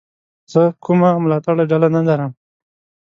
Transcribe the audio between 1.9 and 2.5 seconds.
نه لرم.